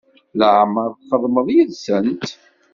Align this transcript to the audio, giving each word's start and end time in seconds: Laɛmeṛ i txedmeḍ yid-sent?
Laɛmeṛ 0.39 0.89
i 0.93 0.97
txedmeḍ 1.01 1.47
yid-sent? 1.55 2.27